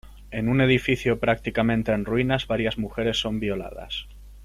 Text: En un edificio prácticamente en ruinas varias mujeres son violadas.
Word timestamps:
En 0.31 0.49
un 0.49 0.61
edificio 0.61 1.19
prácticamente 1.19 1.91
en 1.91 2.05
ruinas 2.05 2.47
varias 2.47 2.79
mujeres 2.79 3.19
son 3.19 3.39
violadas. 3.39 4.07